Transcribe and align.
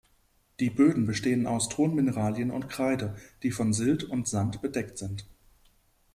Die 0.59 0.71
Böden 0.71 1.05
bestehen 1.05 1.45
aus 1.45 1.69
Tonmineralen 1.69 2.49
und 2.49 2.69
Kreide, 2.69 3.15
die 3.43 3.51
von 3.51 3.71
Silt 3.71 4.03
und 4.03 4.27
Sand 4.27 4.59
bedeckt 4.63 4.97
sind. 4.97 5.27